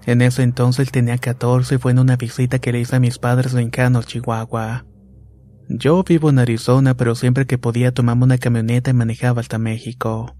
En 0.07 0.23
ese 0.23 0.45
entonces 0.45 0.93
tenía 0.93 1.19
14 1.19 1.75
y 1.75 1.79
fue 1.79 1.91
en 1.91 1.99
una 1.99 2.17
visita 2.17 2.61
que 2.61 2.71
le 2.71 2.79
hice 2.79 2.95
a 2.95 3.01
mis 3.01 3.19
padres 3.19 3.55
en 3.55 3.71
Cano, 3.71 4.05
Chihuahua. 4.05 4.87
Yo 5.69 6.05
vivo 6.05 6.31
en 6.31 6.39
Arizona, 6.39 6.95
pero 6.95 7.17
siempre 7.17 7.47
que 7.47 7.59
podía 7.59 7.93
tomaba 7.93 8.23
una 8.23 8.39
camioneta 8.39 8.91
y 8.91 8.95
manejaba 8.95 9.41
hasta 9.41 9.59
México. 9.59 10.37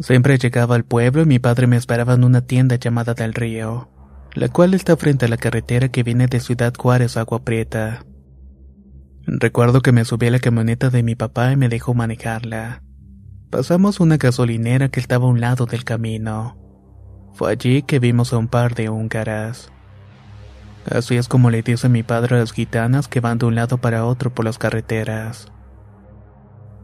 Siempre 0.00 0.38
llegaba 0.38 0.76
al 0.76 0.84
pueblo 0.84 1.22
y 1.22 1.26
mi 1.26 1.38
padre 1.40 1.66
me 1.66 1.76
esperaba 1.76 2.14
en 2.14 2.22
una 2.22 2.42
tienda 2.42 2.76
llamada 2.76 3.14
Del 3.14 3.34
Río, 3.34 3.90
la 4.32 4.48
cual 4.48 4.74
está 4.74 4.96
frente 4.96 5.26
a 5.26 5.28
la 5.28 5.36
carretera 5.36 5.88
que 5.88 6.04
viene 6.04 6.28
de 6.28 6.38
Ciudad 6.38 6.72
Juárez 6.78 7.16
a 7.16 7.20
Agua 7.20 7.42
Prieta. 7.42 8.04
Recuerdo 9.26 9.82
que 9.82 9.92
me 9.92 10.04
subí 10.04 10.28
a 10.28 10.30
la 10.30 10.38
camioneta 10.38 10.88
de 10.90 11.02
mi 11.02 11.16
papá 11.16 11.50
y 11.52 11.56
me 11.56 11.68
dejó 11.68 11.94
manejarla. 11.94 12.82
Pasamos 13.50 13.98
una 13.98 14.18
gasolinera 14.18 14.88
que 14.88 15.00
estaba 15.00 15.26
a 15.26 15.30
un 15.30 15.40
lado 15.40 15.66
del 15.66 15.84
camino. 15.84 16.56
Fue 17.34 17.50
allí 17.50 17.82
que 17.82 17.98
vimos 17.98 18.32
a 18.32 18.38
un 18.38 18.46
par 18.46 18.74
de 18.74 18.88
húngaras. 18.88 19.72
Así 20.88 21.16
es 21.16 21.28
como 21.28 21.50
le 21.50 21.62
dice 21.62 21.88
mi 21.88 22.02
padre 22.02 22.36
a 22.36 22.38
las 22.38 22.52
gitanas 22.52 23.08
que 23.08 23.20
van 23.20 23.38
de 23.38 23.46
un 23.46 23.56
lado 23.56 23.78
para 23.78 24.04
otro 24.04 24.32
por 24.32 24.44
las 24.44 24.58
carreteras. 24.58 25.50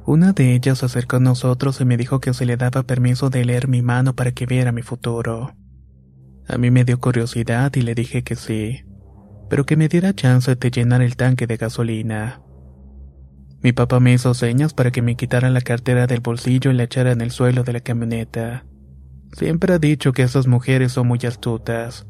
Una 0.06 0.32
de 0.32 0.54
ellas 0.54 0.78
se 0.78 0.86
acercó 0.86 1.16
a 1.16 1.20
nosotros 1.20 1.80
y 1.80 1.86
me 1.86 1.96
dijo 1.96 2.20
que 2.20 2.34
se 2.34 2.44
le 2.44 2.58
daba 2.58 2.82
permiso 2.82 3.30
de 3.30 3.44
leer 3.44 3.68
mi 3.68 3.80
mano 3.80 4.14
para 4.14 4.32
que 4.32 4.44
viera 4.44 4.70
mi 4.70 4.82
futuro. 4.82 5.54
A 6.46 6.58
mí 6.58 6.70
me 6.70 6.84
dio 6.84 7.00
curiosidad 7.00 7.74
y 7.74 7.80
le 7.80 7.94
dije 7.94 8.22
que 8.22 8.36
sí, 8.36 8.84
pero 9.48 9.64
que 9.64 9.76
me 9.76 9.88
diera 9.88 10.12
chance 10.12 10.54
de 10.54 10.70
llenar 10.70 11.00
el 11.00 11.16
tanque 11.16 11.46
de 11.46 11.56
gasolina. 11.56 12.42
Mi 13.62 13.72
papá 13.72 13.98
me 13.98 14.12
hizo 14.12 14.34
señas 14.34 14.74
para 14.74 14.90
que 14.90 15.00
me 15.00 15.16
quitara 15.16 15.48
la 15.48 15.62
cartera 15.62 16.06
del 16.06 16.20
bolsillo 16.20 16.70
y 16.70 16.74
la 16.74 16.82
echara 16.82 17.12
en 17.12 17.22
el 17.22 17.30
suelo 17.30 17.64
de 17.64 17.72
la 17.72 17.80
camioneta. 17.80 18.66
Siempre 19.32 19.72
ha 19.72 19.78
dicho 19.78 20.12
que 20.12 20.22
esas 20.22 20.46
mujeres 20.46 20.92
son 20.92 21.08
muy 21.08 21.20
astutas. 21.26 22.06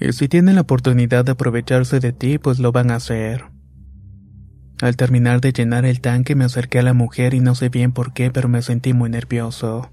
Y 0.00 0.12
si 0.12 0.26
tienen 0.26 0.56
la 0.56 0.62
oportunidad 0.62 1.24
de 1.24 1.32
aprovecharse 1.32 2.00
de 2.00 2.12
ti, 2.12 2.38
pues 2.38 2.58
lo 2.58 2.72
van 2.72 2.90
a 2.90 2.96
hacer. 2.96 3.51
Al 4.82 4.96
terminar 4.96 5.40
de 5.40 5.52
llenar 5.52 5.86
el 5.86 6.00
tanque 6.00 6.34
me 6.34 6.44
acerqué 6.44 6.80
a 6.80 6.82
la 6.82 6.92
mujer 6.92 7.34
y 7.34 7.40
no 7.40 7.54
sé 7.54 7.68
bien 7.68 7.92
por 7.92 8.12
qué, 8.12 8.32
pero 8.32 8.48
me 8.48 8.62
sentí 8.62 8.92
muy 8.92 9.10
nervioso. 9.10 9.88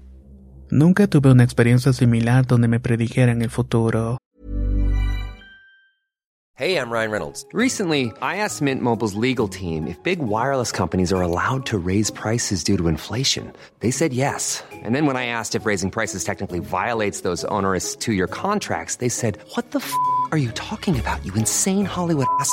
Nunca 0.68 1.06
tuve 1.06 1.30
una 1.30 1.44
experiencia 1.44 1.92
similar 1.92 2.44
donde 2.44 2.66
me 2.66 2.80
predijeran 2.80 3.40
el 3.40 3.50
futuro. 3.50 4.18
Hey, 6.56 6.76
I'm 6.76 6.90
Ryan 6.90 7.12
Reynolds. 7.12 7.46
Recently, 7.52 8.12
I 8.20 8.38
asked 8.38 8.62
Mint 8.62 8.82
Mobile's 8.82 9.14
legal 9.14 9.48
team 9.48 9.86
if 9.86 9.96
big 10.02 10.18
wireless 10.18 10.72
companies 10.72 11.12
are 11.12 11.22
allowed 11.22 11.64
to 11.66 11.78
raise 11.78 12.10
prices 12.10 12.64
due 12.64 12.76
to 12.76 12.88
inflation. 12.88 13.52
They 13.78 13.92
said 13.92 14.12
yes. 14.12 14.64
And 14.84 14.92
then 14.92 15.06
when 15.06 15.16
I 15.16 15.26
asked 15.26 15.54
if 15.54 15.64
raising 15.64 15.92
prices 15.92 16.24
technically 16.24 16.58
violates 16.58 17.20
those 17.20 17.44
onerous 17.44 17.94
two-year 17.94 18.26
contracts, 18.26 18.96
they 18.96 19.08
said, 19.08 19.38
"What 19.54 19.70
the 19.70 19.78
f*** 19.78 19.94
are 20.32 20.38
you 20.38 20.50
talking 20.50 20.98
about? 20.98 21.24
You 21.24 21.32
insane 21.34 21.86
Hollywood 21.86 22.26
ass." 22.40 22.52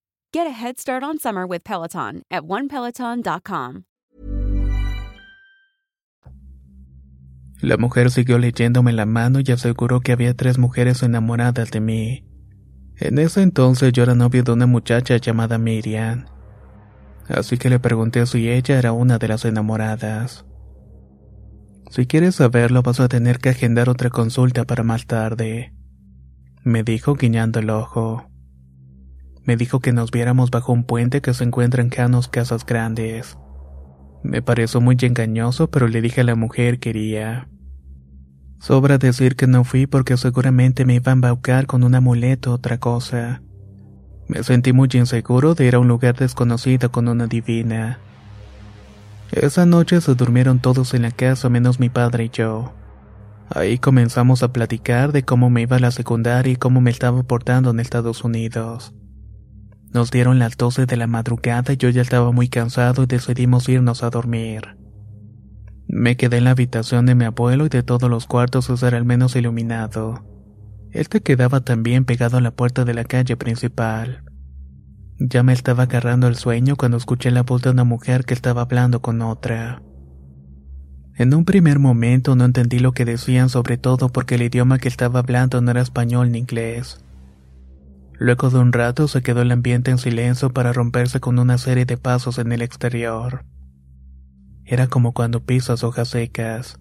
Get 0.33 0.47
a 0.47 0.51
head 0.51 0.79
start 0.79 1.03
on 1.03 1.19
summer 1.19 1.45
with 1.45 1.65
Peloton 1.65 2.21
at 2.31 2.43
onepeloton.com. 2.43 3.83
La 7.59 7.75
mujer 7.75 8.09
siguió 8.11 8.37
leyéndome 8.39 8.93
la 8.93 9.05
mano 9.05 9.39
y 9.45 9.51
aseguró 9.51 9.99
que 9.99 10.13
había 10.13 10.33
tres 10.33 10.57
mujeres 10.57 11.03
enamoradas 11.03 11.69
de 11.71 11.81
mí. 11.81 12.25
En 12.95 13.19
ese 13.19 13.41
entonces 13.41 13.91
yo 13.91 14.03
era 14.03 14.15
novio 14.15 14.41
de 14.43 14.53
una 14.53 14.67
muchacha 14.67 15.17
llamada 15.17 15.57
Miriam. 15.57 16.25
Así 17.27 17.57
que 17.57 17.69
le 17.69 17.79
pregunté 17.79 18.25
si 18.25 18.49
ella 18.49 18.79
era 18.79 18.93
una 18.93 19.17
de 19.17 19.27
las 19.27 19.43
enamoradas. 19.43 20.45
Si 21.89 22.07
quieres 22.07 22.35
saberlo 22.35 22.83
vas 22.83 23.01
a 23.01 23.09
tener 23.09 23.39
que 23.39 23.49
agendar 23.49 23.89
otra 23.89 24.09
consulta 24.09 24.63
para 24.63 24.83
más 24.83 25.07
tarde. 25.07 25.73
Me 26.63 26.83
dijo 26.83 27.15
guiñando 27.15 27.59
el 27.59 27.69
ojo. 27.69 28.30
Me 29.43 29.57
dijo 29.57 29.79
que 29.79 29.91
nos 29.91 30.11
viéramos 30.11 30.51
bajo 30.51 30.71
un 30.71 30.83
puente 30.83 31.21
que 31.21 31.33
se 31.33 31.43
encuentra 31.43 31.81
en 31.81 31.89
Canos 31.89 32.27
Casas 32.27 32.65
Grandes. 32.65 33.37
Me 34.23 34.41
pareció 34.41 34.81
muy 34.81 34.97
engañoso, 35.01 35.69
pero 35.71 35.87
le 35.87 36.01
dije 36.01 36.21
a 36.21 36.23
la 36.23 36.35
mujer 36.35 36.79
que 36.79 36.89
iría. 36.89 37.47
Sobra 38.59 38.99
decir 38.99 39.35
que 39.35 39.47
no 39.47 39.63
fui 39.63 39.87
porque 39.87 40.15
seguramente 40.17 40.85
me 40.85 40.93
iban 40.93 41.09
a 41.09 41.13
embaucar 41.13 41.65
con 41.65 41.83
un 41.83 41.95
amuleto 41.95 42.51
o 42.51 42.55
otra 42.55 42.79
cosa. 42.79 43.41
Me 44.27 44.43
sentí 44.43 44.71
muy 44.71 44.89
inseguro 44.93 45.55
de 45.55 45.65
ir 45.65 45.75
a 45.75 45.79
un 45.79 45.87
lugar 45.87 46.15
desconocido 46.15 46.91
con 46.91 47.07
una 47.07 47.25
divina. 47.25 47.99
Esa 49.31 49.65
noche 49.65 49.99
se 50.01 50.13
durmieron 50.13 50.59
todos 50.59 50.93
en 50.93 51.01
la 51.01 51.11
casa 51.11 51.49
menos 51.49 51.79
mi 51.79 51.89
padre 51.89 52.25
y 52.25 52.29
yo. 52.29 52.73
Ahí 53.49 53.79
comenzamos 53.79 54.43
a 54.43 54.53
platicar 54.53 55.11
de 55.11 55.23
cómo 55.23 55.49
me 55.49 55.63
iba 55.63 55.77
a 55.77 55.79
la 55.79 55.91
secundaria 55.91 56.53
y 56.53 56.57
cómo 56.57 56.79
me 56.79 56.91
estaba 56.91 57.23
portando 57.23 57.71
en 57.71 57.79
Estados 57.79 58.23
Unidos. 58.23 58.93
Nos 59.93 60.09
dieron 60.09 60.39
las 60.39 60.55
12 60.55 60.85
de 60.85 60.97
la 60.97 61.07
madrugada 61.07 61.73
y 61.73 61.77
yo 61.77 61.89
ya 61.89 62.01
estaba 62.01 62.31
muy 62.31 62.47
cansado 62.47 63.03
y 63.03 63.07
decidimos 63.07 63.67
irnos 63.67 64.03
a 64.03 64.09
dormir. 64.09 64.77
Me 65.87 66.15
quedé 66.15 66.37
en 66.37 66.45
la 66.45 66.51
habitación 66.51 67.05
de 67.05 67.15
mi 67.15 67.25
abuelo 67.25 67.65
y 67.65 67.69
de 67.69 67.83
todos 67.83 68.09
los 68.09 68.25
cuartos 68.25 68.81
era 68.83 68.97
el 68.97 69.03
menos 69.03 69.35
iluminado. 69.35 70.23
Este 70.91 71.21
quedaba 71.21 71.59
también 71.61 72.05
pegado 72.05 72.37
a 72.37 72.41
la 72.41 72.51
puerta 72.51 72.85
de 72.85 72.93
la 72.93 73.03
calle 73.03 73.35
principal. 73.35 74.23
Ya 75.19 75.43
me 75.43 75.51
estaba 75.51 75.83
agarrando 75.83 76.27
el 76.27 76.35
sueño 76.35 76.77
cuando 76.77 76.97
escuché 76.97 77.29
la 77.29 77.43
voz 77.43 77.61
de 77.61 77.71
una 77.71 77.83
mujer 77.83 78.23
que 78.23 78.33
estaba 78.33 78.61
hablando 78.61 79.01
con 79.01 79.21
otra. 79.21 79.81
En 81.17 81.33
un 81.33 81.43
primer 81.43 81.79
momento 81.79 82.35
no 82.37 82.45
entendí 82.45 82.79
lo 82.79 82.93
que 82.93 83.05
decían 83.05 83.49
sobre 83.49 83.77
todo 83.77 84.09
porque 84.09 84.35
el 84.35 84.43
idioma 84.43 84.79
que 84.79 84.87
estaba 84.87 85.19
hablando 85.19 85.61
no 85.61 85.71
era 85.71 85.81
español 85.81 86.31
ni 86.31 86.39
inglés. 86.39 87.03
Luego 88.23 88.51
de 88.51 88.59
un 88.59 88.71
rato 88.71 89.07
se 89.07 89.23
quedó 89.23 89.41
el 89.41 89.51
ambiente 89.51 89.89
en 89.89 89.97
silencio 89.97 90.53
para 90.53 90.73
romperse 90.73 91.19
con 91.19 91.39
una 91.39 91.57
serie 91.57 91.85
de 91.85 91.97
pasos 91.97 92.37
en 92.37 92.51
el 92.51 92.61
exterior. 92.61 93.45
Era 94.63 94.85
como 94.85 95.11
cuando 95.11 95.43
pisas 95.43 95.83
hojas 95.83 96.09
secas. 96.09 96.79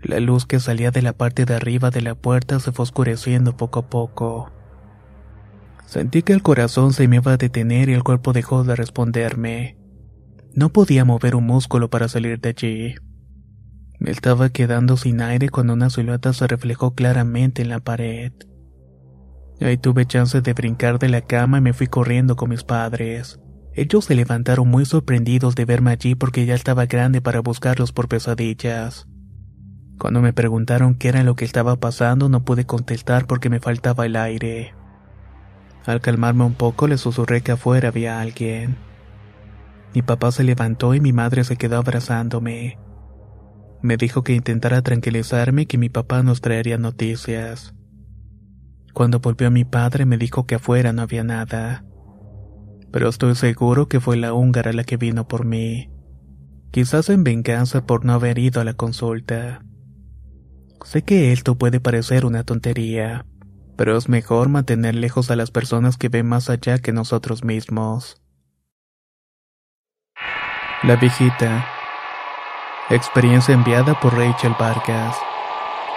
La 0.00 0.20
luz 0.20 0.46
que 0.46 0.60
salía 0.60 0.92
de 0.92 1.02
la 1.02 1.14
parte 1.14 1.46
de 1.46 1.56
arriba 1.56 1.90
de 1.90 2.00
la 2.00 2.14
puerta 2.14 2.60
se 2.60 2.70
fue 2.70 2.84
oscureciendo 2.84 3.56
poco 3.56 3.80
a 3.80 3.90
poco. 3.90 4.52
Sentí 5.84 6.22
que 6.22 6.32
el 6.32 6.44
corazón 6.44 6.92
se 6.92 7.08
me 7.08 7.16
iba 7.16 7.32
a 7.32 7.38
detener 7.38 7.88
y 7.88 7.94
el 7.94 8.04
cuerpo 8.04 8.32
dejó 8.32 8.62
de 8.62 8.76
responderme. 8.76 9.76
No 10.54 10.68
podía 10.68 11.04
mover 11.04 11.34
un 11.34 11.44
músculo 11.44 11.90
para 11.90 12.06
salir 12.06 12.38
de 12.40 12.50
allí. 12.50 12.94
Me 13.98 14.12
estaba 14.12 14.50
quedando 14.50 14.96
sin 14.96 15.22
aire 15.22 15.48
cuando 15.48 15.72
una 15.72 15.90
silueta 15.90 16.32
se 16.32 16.46
reflejó 16.46 16.94
claramente 16.94 17.62
en 17.62 17.68
la 17.68 17.80
pared. 17.80 18.32
Ahí 19.60 19.76
tuve 19.76 20.06
chance 20.06 20.40
de 20.40 20.52
brincar 20.52 20.98
de 20.98 21.08
la 21.08 21.20
cama 21.20 21.58
y 21.58 21.60
me 21.60 21.72
fui 21.72 21.88
corriendo 21.88 22.36
con 22.36 22.50
mis 22.50 22.62
padres. 22.62 23.40
Ellos 23.74 24.04
se 24.04 24.14
levantaron 24.14 24.68
muy 24.68 24.84
sorprendidos 24.84 25.54
de 25.54 25.64
verme 25.64 25.90
allí 25.90 26.14
porque 26.14 26.46
ya 26.46 26.54
estaba 26.54 26.86
grande 26.86 27.20
para 27.20 27.40
buscarlos 27.40 27.92
por 27.92 28.08
pesadillas. 28.08 29.08
Cuando 29.98 30.20
me 30.20 30.32
preguntaron 30.32 30.94
qué 30.94 31.08
era 31.08 31.24
lo 31.24 31.34
que 31.34 31.44
estaba 31.44 31.76
pasando 31.76 32.28
no 32.28 32.44
pude 32.44 32.66
contestar 32.66 33.26
porque 33.26 33.50
me 33.50 33.60
faltaba 33.60 34.06
el 34.06 34.16
aire. 34.16 34.74
Al 35.86 36.00
calmarme 36.00 36.44
un 36.44 36.54
poco 36.54 36.86
le 36.86 36.98
susurré 36.98 37.40
que 37.40 37.52
afuera 37.52 37.88
había 37.88 38.20
alguien. 38.20 38.76
Mi 39.94 40.02
papá 40.02 40.30
se 40.30 40.44
levantó 40.44 40.94
y 40.94 41.00
mi 41.00 41.12
madre 41.12 41.42
se 41.44 41.56
quedó 41.56 41.78
abrazándome. 41.78 42.78
Me 43.80 43.96
dijo 43.96 44.22
que 44.22 44.34
intentara 44.34 44.82
tranquilizarme 44.82 45.62
y 45.62 45.66
que 45.66 45.78
mi 45.78 45.88
papá 45.88 46.22
nos 46.22 46.40
traería 46.40 46.78
noticias. 46.78 47.74
Cuando 48.98 49.20
volvió 49.20 49.48
mi 49.52 49.64
padre 49.64 50.06
me 50.06 50.18
dijo 50.18 50.44
que 50.44 50.56
afuera 50.56 50.92
no 50.92 51.02
había 51.02 51.22
nada. 51.22 51.84
Pero 52.90 53.08
estoy 53.08 53.36
seguro 53.36 53.88
que 53.88 54.00
fue 54.00 54.16
la 54.16 54.32
húngara 54.32 54.72
la 54.72 54.82
que 54.82 54.96
vino 54.96 55.28
por 55.28 55.44
mí. 55.44 55.88
Quizás 56.72 57.08
en 57.08 57.22
venganza 57.22 57.86
por 57.86 58.04
no 58.04 58.14
haber 58.14 58.40
ido 58.40 58.60
a 58.60 58.64
la 58.64 58.74
consulta. 58.74 59.62
Sé 60.84 61.02
que 61.02 61.30
esto 61.30 61.56
puede 61.56 61.78
parecer 61.78 62.26
una 62.26 62.42
tontería, 62.42 63.24
pero 63.76 63.96
es 63.96 64.08
mejor 64.08 64.48
mantener 64.48 64.96
lejos 64.96 65.30
a 65.30 65.36
las 65.36 65.52
personas 65.52 65.96
que 65.96 66.08
ven 66.08 66.26
más 66.26 66.50
allá 66.50 66.80
que 66.80 66.92
nosotros 66.92 67.44
mismos. 67.44 68.20
La 70.82 70.96
viejita. 70.96 71.68
Experiencia 72.90 73.54
enviada 73.54 73.94
por 74.00 74.12
Rachel 74.14 74.56
Vargas 74.58 75.16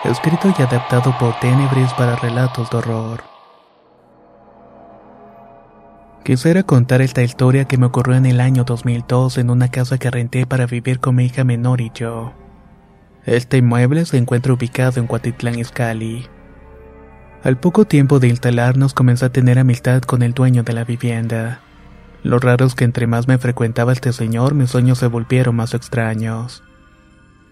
escrito 0.03 0.51
y 0.57 0.61
adaptado 0.61 1.15
por 1.19 1.39
Tenebris 1.39 1.93
para 1.93 2.15
relatos 2.15 2.69
de 2.69 2.77
horror. 2.77 3.23
Quisiera 6.23 6.63
contar 6.63 7.01
esta 7.01 7.23
historia 7.23 7.65
que 7.65 7.77
me 7.77 7.87
ocurrió 7.87 8.15
en 8.15 8.25
el 8.25 8.41
año 8.41 8.63
2002 8.63 9.37
en 9.37 9.49
una 9.49 9.69
casa 9.69 9.97
que 9.97 10.11
renté 10.11 10.45
para 10.45 10.65
vivir 10.65 10.99
con 10.99 11.15
mi 11.15 11.25
hija 11.25 11.43
menor 11.43 11.81
y 11.81 11.91
yo. 11.93 12.33
Este 13.25 13.57
inmueble 13.57 14.05
se 14.05 14.17
encuentra 14.17 14.53
ubicado 14.53 14.99
en 14.99 15.07
Cuatitlán 15.07 15.59
Izcalli. 15.59 16.27
Al 17.43 17.57
poco 17.57 17.85
tiempo 17.85 18.19
de 18.19 18.27
instalarnos 18.27 18.93
comencé 18.93 19.25
a 19.25 19.31
tener 19.31 19.57
amistad 19.57 20.01
con 20.01 20.21
el 20.21 20.33
dueño 20.33 20.63
de 20.63 20.73
la 20.73 20.83
vivienda. 20.83 21.61
Lo 22.23 22.37
raro 22.37 22.65
es 22.65 22.75
que 22.75 22.83
entre 22.83 23.07
más 23.07 23.27
me 23.27 23.39
frecuentaba 23.39 23.93
este 23.93 24.13
señor, 24.13 24.53
mis 24.53 24.69
sueños 24.69 24.99
se 24.99 25.07
volvieron 25.07 25.55
más 25.55 25.73
extraños. 25.73 26.63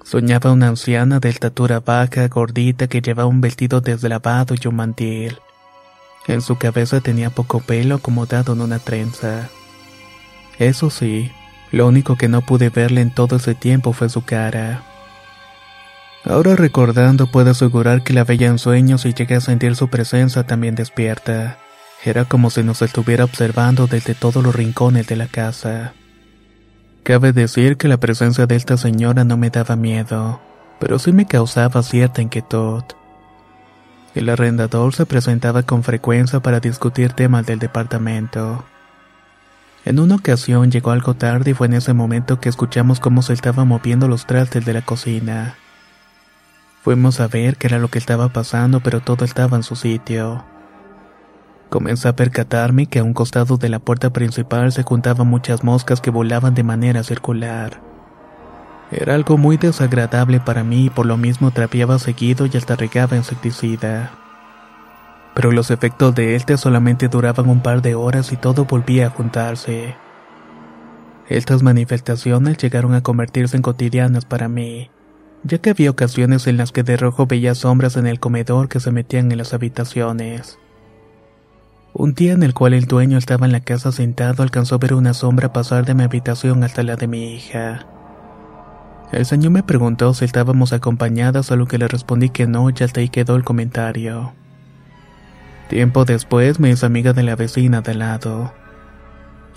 Soñaba 0.04 0.52
una 0.52 0.70
anciana 0.70 1.20
de 1.20 1.30
estatura 1.30 1.80
baja, 1.80 2.28
gordita, 2.28 2.88
que 2.88 3.02
llevaba 3.02 3.28
un 3.28 3.42
vestido 3.42 3.82
deslavado 3.82 4.56
y 4.62 4.68
un 4.68 4.76
mantil. 4.76 5.38
En 6.28 6.42
su 6.42 6.58
cabeza 6.58 7.02
tenía 7.02 7.30
poco 7.30 7.60
pelo 7.60 7.96
acomodado 7.96 8.54
en 8.54 8.62
una 8.62 8.80
trenza. 8.80 9.50
Eso 10.58 10.90
sí, 10.90 11.32
lo 11.72 11.88
único 11.88 12.18
que 12.18 12.28
no 12.28 12.42
pude 12.42 12.70
verle 12.70 13.02
en 13.02 13.14
todo 13.14 13.38
ese 13.38 13.56
tiempo 13.56 13.94
fue 13.94 14.10
su 14.10 14.24
cara. 14.24 14.84
Ahora 16.26 16.56
recordando 16.56 17.28
puedo 17.28 17.52
asegurar 17.52 18.04
que 18.04 18.14
la 18.14 18.24
veía 18.24 18.48
en 18.48 18.60
sueños 18.60 19.06
y 19.06 19.14
llegué 19.14 19.36
a 19.36 19.42
sentir 19.42 19.76
su 19.76 19.88
presencia 19.88 20.44
también 20.44 20.76
despierta. 20.76 21.60
Era 22.04 22.26
como 22.26 22.50
si 22.50 22.64
nos 22.64 22.82
estuviera 22.82 23.24
observando 23.24 23.88
desde 23.88 24.16
todos 24.16 24.44
los 24.44 24.56
rincones 24.56 25.08
de 25.08 25.16
la 25.16 25.28
casa. 25.28 25.94
Cabe 27.10 27.34
decir 27.34 27.78
que 27.78 27.88
la 27.88 27.98
presencia 27.98 28.46
de 28.46 28.56
esta 28.56 28.78
señora 28.78 29.24
no 29.24 29.36
me 29.36 29.50
daba 29.50 29.76
miedo, 29.76 30.40
pero 30.80 31.00
sí 31.00 31.12
me 31.12 31.26
causaba 31.26 31.82
cierta 31.82 32.22
inquietud. 32.22 32.84
El 34.14 34.30
arrendador 34.30 34.94
se 34.94 35.08
presentaba 35.08 35.64
con 35.64 35.82
frecuencia 35.82 36.40
para 36.40 36.60
discutir 36.60 37.14
temas 37.14 37.48
del 37.48 37.58
departamento. 37.58 38.64
En 39.86 40.00
una 40.00 40.18
ocasión 40.18 40.70
llegó 40.70 40.92
algo 40.92 41.16
tarde 41.16 41.50
y 41.50 41.54
fue 41.56 41.66
en 41.66 41.74
ese 41.74 41.94
momento 41.94 42.40
que 42.40 42.50
escuchamos 42.50 43.00
cómo 43.00 43.24
se 43.24 43.34
estaban 43.34 43.68
moviendo 43.68 44.08
los 44.08 44.28
trastes 44.28 44.64
de 44.64 44.74
la 44.74 44.84
cocina. 44.84 45.56
Fuimos 46.84 47.20
a 47.22 47.28
ver 47.28 47.58
qué 47.58 47.66
era 47.66 47.80
lo 47.80 47.88
que 47.88 47.98
estaba 47.98 48.30
pasando, 48.30 48.82
pero 48.82 49.00
todo 49.00 49.26
estaba 49.26 49.58
en 49.58 49.64
su 49.64 49.76
sitio. 49.76 50.46
Comencé 51.70 52.08
a 52.08 52.16
percatarme 52.16 52.88
que 52.88 53.00
a 53.00 53.04
un 53.04 53.14
costado 53.14 53.58
de 53.58 53.70
la 53.70 53.78
puerta 53.78 54.10
principal 54.12 54.72
se 54.72 54.82
juntaban 54.82 55.28
muchas 55.28 55.64
moscas 55.64 56.02
que 56.02 56.10
volaban 56.10 56.56
de 56.56 56.64
manera 56.64 57.04
circular. 57.04 57.80
Era 58.92 59.14
algo 59.14 59.38
muy 59.38 59.58
desagradable 59.58 60.40
para 60.40 60.64
mí 60.64 60.86
y 60.86 60.90
por 60.90 61.06
lo 61.06 61.16
mismo 61.16 61.52
trapeaba 61.52 62.00
seguido 62.00 62.48
y 62.48 62.58
hasta 62.58 62.76
regaba 62.76 63.16
insecticida. 63.16 64.12
Pero 65.36 65.52
los 65.52 65.70
efectos 65.70 66.16
de 66.16 66.36
este 66.36 66.58
solamente 66.58 67.08
duraban 67.08 67.48
un 67.48 67.62
par 67.62 67.84
de 67.84 67.94
horas 67.94 68.32
y 68.32 68.38
todo 68.38 68.66
volvía 68.66 69.08
a 69.08 69.10
juntarse. 69.12 69.96
Estas 71.28 71.62
manifestaciones 71.62 72.58
llegaron 72.58 72.96
a 72.96 73.04
convertirse 73.04 73.56
en 73.56 73.62
cotidianas 73.62 74.26
para 74.26 74.50
mí, 74.50 74.90
ya 75.44 75.60
que 75.60 75.70
había 75.70 75.92
ocasiones 75.92 76.48
en 76.48 76.58
las 76.58 76.72
que 76.72 76.82
de 76.82 76.98
rojo 76.98 77.28
veía 77.28 77.54
sombras 77.54 77.96
en 77.96 78.08
el 78.08 78.20
comedor 78.20 78.70
que 78.70 78.80
se 78.80 78.92
metían 78.92 79.32
en 79.32 79.38
las 79.38 79.54
habitaciones. 79.54 80.58
Un 81.94 82.14
día 82.14 82.34
en 82.34 82.44
el 82.44 82.54
cual 82.54 82.74
el 82.74 82.86
dueño 82.86 83.18
estaba 83.18 83.46
en 83.46 83.52
la 83.52 83.62
casa 83.62 83.92
sentado 83.92 84.44
alcanzó 84.44 84.76
a 84.76 84.78
ver 84.78 84.94
una 84.94 85.14
sombra 85.14 85.52
pasar 85.52 85.86
de 85.86 85.96
mi 85.96 86.04
habitación 86.04 86.64
hasta 86.64 86.84
la 86.84 86.96
de 86.96 87.08
mi 87.08 87.34
hija. 87.34 87.88
El 89.12 89.26
señor 89.26 89.52
me 89.52 89.64
preguntó 89.64 90.14
si 90.14 90.24
estábamos 90.24 90.72
acompañadas, 90.72 91.52
a 91.52 91.56
lo 91.56 91.66
que 91.66 91.80
le 91.80 91.88
respondí 91.88 92.30
que 92.30 92.46
no, 92.46 92.70
y 92.70 92.84
hasta 92.84 93.00
ahí 93.00 93.10
quedó 93.10 93.36
el 93.36 93.44
comentario. 93.44 94.34
Tiempo 95.68 96.06
después 96.06 96.60
me 96.60 96.70
hizo 96.70 96.86
amiga 96.86 97.14
de 97.14 97.24
la 97.24 97.36
vecina 97.36 97.82
de 97.82 97.96
lado. 97.96 98.54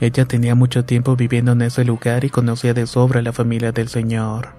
Ella 0.00 0.24
tenía 0.24 0.54
mucho 0.54 0.86
tiempo 0.86 1.16
viviendo 1.16 1.52
en 1.52 1.62
ese 1.62 1.84
lugar 1.84 2.24
y 2.24 2.30
conocía 2.30 2.72
de 2.72 2.86
sobra 2.86 3.20
la 3.20 3.32
familia 3.32 3.72
del 3.72 3.88
señor. 3.88 4.54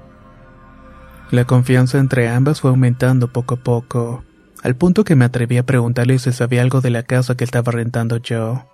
La 1.32 1.46
confianza 1.46 1.98
entre 1.98 2.30
ambas 2.30 2.62
fue 2.62 2.70
aumentando 2.70 3.28
poco 3.34 3.56
a 3.56 3.58
poco, 3.58 4.24
al 4.64 4.76
punto 4.78 5.04
que 5.04 5.16
me 5.16 5.26
atreví 5.26 5.58
a 5.58 5.66
preguntarle 5.66 6.18
si 6.20 6.32
sabía 6.32 6.62
algo 6.62 6.80
de 6.80 6.90
la 6.90 7.04
casa 7.04 7.36
que 7.36 7.44
estaba 7.44 7.74
rentando 7.74 8.16
yo, 8.18 8.66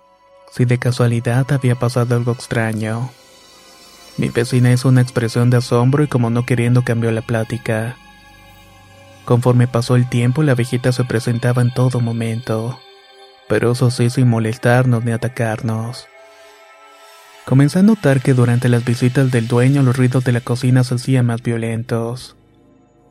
si 0.52 0.64
de 0.64 0.78
casualidad 0.78 1.50
había 1.52 1.74
pasado 1.74 2.14
algo 2.14 2.30
extraño. 2.30 3.10
Mi 4.16 4.28
vecina 4.28 4.72
hizo 4.72 4.88
una 4.88 5.00
expresión 5.00 5.50
de 5.50 5.56
asombro 5.56 6.04
y 6.04 6.06
como 6.06 6.30
no 6.30 6.46
queriendo 6.46 6.82
cambió 6.84 7.10
la 7.10 7.22
plática. 7.22 7.96
Conforme 9.24 9.66
pasó 9.66 9.96
el 9.96 10.08
tiempo, 10.08 10.44
la 10.44 10.54
viejita 10.54 10.92
se 10.92 11.04
presentaba 11.04 11.60
en 11.60 11.74
todo 11.74 12.00
momento, 12.00 12.78
pero 13.48 13.72
eso 13.72 13.90
sí 13.90 14.10
sin 14.10 14.28
molestarnos 14.28 15.04
ni 15.04 15.10
atacarnos. 15.10 16.06
Comencé 17.46 17.80
a 17.80 17.82
notar 17.82 18.22
que 18.22 18.32
durante 18.32 18.68
las 18.68 18.84
visitas 18.84 19.32
del 19.32 19.48
dueño 19.48 19.82
los 19.82 19.96
ruidos 19.96 20.22
de 20.22 20.30
la 20.30 20.40
cocina 20.40 20.84
se 20.84 20.94
hacían 20.94 21.26
más 21.26 21.42
violentos. 21.42 22.36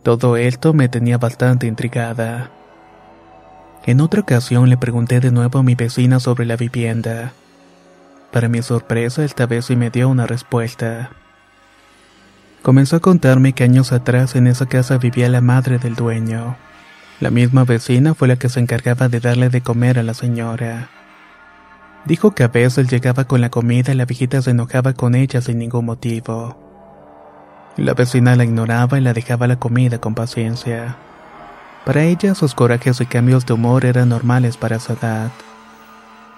Todo 0.02 0.38
esto 0.38 0.74
me 0.74 0.88
tenía 0.88 1.18
bastante 1.18 1.68
intrigada. 1.68 2.52
En 3.90 4.02
otra 4.02 4.22
ocasión 4.22 4.70
le 4.70 4.78
pregunté 4.78 5.20
de 5.20 5.32
nuevo 5.32 5.58
a 5.58 5.64
mi 5.64 5.74
vecina 5.74 6.20
sobre 6.20 6.46
la 6.46 6.56
vivienda. 6.56 7.34
Para 8.32 8.48
mi 8.48 8.62
sorpresa, 8.62 9.24
esta 9.24 9.48
vez 9.48 9.66
sí 9.66 9.76
me 9.76 9.90
dio 9.90 10.10
una 10.10 10.28
respuesta. 10.28 11.10
Comenzó 12.62 12.98
a 12.98 13.00
contarme 13.00 13.54
que 13.54 13.64
años 13.64 13.92
atrás 13.92 14.36
en 14.36 14.46
esa 14.46 14.68
casa 14.68 15.00
vivía 15.00 15.28
la 15.28 15.42
madre 15.42 15.80
del 15.80 15.96
dueño. 15.96 16.56
La 17.20 17.32
misma 17.32 17.64
vecina 17.64 18.14
fue 18.14 18.28
la 18.28 18.36
que 18.36 18.48
se 18.50 18.60
encargaba 18.60 19.10
de 19.10 19.22
darle 19.22 19.50
de 19.50 19.62
comer 19.62 19.98
a 19.98 20.04
la 20.04 20.14
señora. 20.14 20.92
Dijo 22.06 22.36
que 22.36 22.44
a 22.44 22.48
veces 22.48 22.92
llegaba 22.92 23.24
con 23.24 23.42
la 23.42 23.50
comida 23.50 23.92
y 23.92 23.96
la 23.96 24.06
viejita 24.06 24.40
se 24.44 24.52
enojaba 24.52 24.94
con 24.94 25.16
ella 25.16 25.42
sin 25.42 25.58
ningún 25.58 25.86
motivo. 25.86 26.60
La 27.76 27.96
vecina 27.96 28.36
la 28.36 28.44
ignoraba 28.44 29.00
y 29.00 29.02
la 29.02 29.14
dejaba 29.14 29.48
la 29.48 29.58
comida 29.58 29.98
con 29.98 30.14
paciencia. 30.14 30.96
Para 31.90 32.04
ella 32.04 32.36
sus 32.36 32.54
corajes 32.54 33.02
y 33.02 33.08
cambios 33.08 33.48
de 33.48 33.54
humor 33.54 33.84
eran 33.84 34.10
normales 34.10 34.58
para 34.58 34.76
esa 34.76 34.94
edad. 34.94 35.32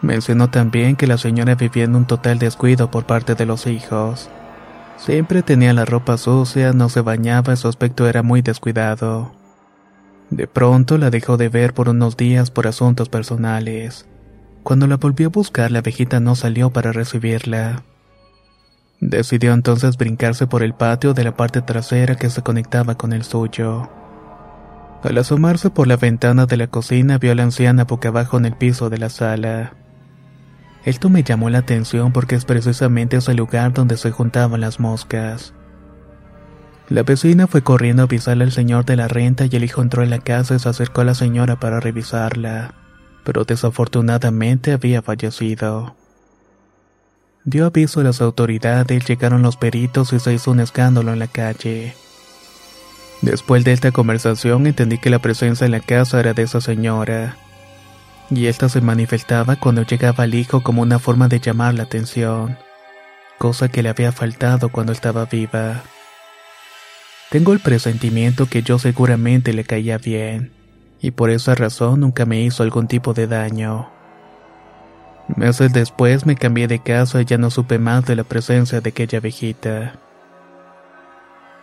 Mencionó 0.02 0.50
también 0.50 0.96
que 0.96 1.08
la 1.08 1.18
señora 1.18 1.56
vivía 1.56 1.84
en 1.84 1.94
un 1.94 2.06
total 2.06 2.40
descuido 2.40 2.90
por 2.90 3.06
parte 3.06 3.36
de 3.36 3.46
los 3.46 3.68
hijos. 3.68 4.30
Siempre 4.96 5.44
tenía 5.44 5.74
la 5.74 5.84
ropa 5.84 6.18
sucia, 6.18 6.72
no 6.72 6.88
se 6.88 7.02
bañaba 7.02 7.52
y 7.52 7.58
su 7.58 7.68
aspecto 7.68 8.08
era 8.08 8.24
muy 8.24 8.42
descuidado. 8.42 9.34
De 10.30 10.48
pronto 10.48 10.98
la 10.98 11.10
dejó 11.10 11.36
de 11.36 11.50
ver 11.50 11.74
por 11.74 11.90
unos 11.90 12.16
días 12.16 12.50
por 12.50 12.66
asuntos 12.66 13.10
personales. 13.10 14.06
Cuando 14.64 14.88
la 14.88 14.96
volvió 14.96 15.28
a 15.28 15.32
buscar, 15.32 15.70
la 15.70 15.82
viejita 15.82 16.22
no 16.22 16.36
salió 16.36 16.70
para 16.70 16.94
recibirla. 16.94 17.84
Decidió 19.02 19.52
entonces 19.52 19.98
brincarse 19.98 20.48
por 20.48 20.64
el 20.64 20.74
patio 20.74 21.14
de 21.14 21.26
la 21.26 21.36
parte 21.36 21.62
trasera 21.62 22.16
que 22.16 22.30
se 22.30 22.42
conectaba 22.42 22.96
con 22.96 23.12
el 23.12 23.26
suyo. 23.26 23.90
Al 25.04 25.18
asomarse 25.18 25.72
por 25.72 25.88
la 25.88 25.98
ventana 25.98 26.46
de 26.46 26.58
la 26.58 26.68
cocina 26.68 27.18
vio 27.18 27.32
a 27.32 27.36
la 27.36 27.44
anciana 27.44 27.86
boca 27.86 28.10
abajo 28.10 28.38
en 28.38 28.46
el 28.46 28.54
piso 28.54 28.90
de 28.92 29.00
la 29.00 29.10
sala. 29.10 29.74
Esto 30.86 31.10
me 31.10 31.24
llamó 31.24 31.50
la 31.50 31.60
atención 31.60 32.12
porque 32.12 32.36
es 32.36 32.46
precisamente 32.46 33.18
ese 33.18 33.34
lugar 33.34 33.74
donde 33.74 33.98
se 33.98 34.12
juntaban 34.12 34.62
las 34.62 34.80
moscas. 34.80 35.54
La 36.90 37.04
vecina 37.04 37.48
fue 37.48 37.64
corriendo 37.64 38.04
a 38.04 38.06
avisarle 38.06 38.44
al 38.44 38.52
señor 38.52 38.86
de 38.86 38.96
la 38.96 39.08
renta 39.08 39.46
y 39.46 39.56
el 39.56 39.64
hijo 39.64 39.82
entró 39.82 40.04
en 40.04 40.10
la 40.12 40.20
casa 40.20 40.56
y 40.56 40.60
se 40.60 40.70
acercó 40.70 41.02
a 41.02 41.06
la 41.06 41.16
señora 41.16 41.60
para 41.60 41.80
revisarla, 41.80 42.76
pero 43.24 43.44
desafortunadamente 43.44 44.72
había 44.72 45.02
fallecido. 45.02 45.96
Dio 47.44 47.66
aviso 47.66 48.02
a 48.02 48.04
las 48.04 48.22
autoridades, 48.22 49.08
llegaron 49.08 49.42
los 49.42 49.58
peritos 49.58 50.14
y 50.14 50.20
se 50.20 50.34
hizo 50.34 50.52
un 50.52 50.60
escándalo 50.60 51.12
en 51.12 51.20
la 51.20 51.28
calle. 51.28 51.96
Después 53.22 53.64
de 53.64 53.74
esta 53.74 53.92
conversación 53.92 54.68
entendí 54.68 54.98
que 54.98 55.10
la 55.10 55.20
presencia 55.20 55.66
en 55.66 55.72
la 55.72 55.80
casa 55.80 56.20
era 56.20 56.34
de 56.34 56.44
esa 56.44 56.62
señora 56.62 57.38
y 58.32 58.48
esta 58.48 58.70
se 58.70 58.82
manifestaba 58.82 59.58
cuando 59.58 59.84
llegaba 59.84 60.24
el 60.24 60.36
hijo 60.36 60.64
como 60.64 60.82
una 60.82 61.00
forma 61.00 61.28
de 61.28 61.40
llamar 61.40 61.74
la 61.74 61.84
atención, 61.84 62.58
cosa 63.38 63.68
que 63.68 63.84
le 63.84 63.90
había 63.90 64.12
faltado 64.12 64.70
cuando 64.70 64.94
estaba 64.94 65.26
viva. 65.26 65.84
Tengo 67.30 67.54
el 67.54 67.60
presentimiento 67.60 68.46
que 68.46 68.64
yo 68.64 68.80
seguramente 68.80 69.54
le 69.54 69.66
caía 69.66 69.98
bien, 69.98 70.52
y 71.02 71.12
por 71.12 71.30
esa 71.30 71.56
razón 71.56 72.00
nunca 72.00 72.26
me 72.26 72.42
hizo 72.42 72.64
algún 72.64 72.88
tipo 72.88 73.14
de 73.14 73.28
daño. 73.28 73.90
Meses 75.36 75.72
después 75.74 76.26
me 76.26 76.36
cambié 76.36 76.68
de 76.68 76.80
casa 76.80 77.22
y 77.22 77.26
ya 77.26 77.38
no 77.38 77.52
supe 77.52 77.80
más 77.80 78.06
de 78.06 78.16
la 78.16 78.24
presencia 78.24 78.82
de 78.82 78.90
aquella 78.90 79.20
viejita. 79.20 79.94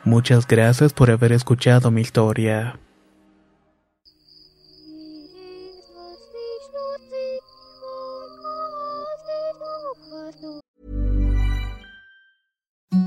Muchas 0.09 0.47
gracias 0.47 0.95
por 0.95 1.11
haber 1.11 1.33
escuchado 1.33 1.91
mi 1.91 2.01
historia. 2.01 2.79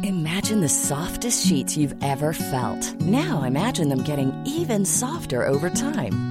Imagine 0.03 0.61
the 0.61 0.69
softest 0.69 1.43
sheets 1.43 1.75
you've 1.75 1.95
ever 2.03 2.33
felt. 2.33 2.93
Now 3.01 3.41
imagine 3.47 3.89
them 3.89 4.03
getting 4.03 4.31
even 4.45 4.85
softer 4.85 5.43
over 5.47 5.71
time. 5.71 6.30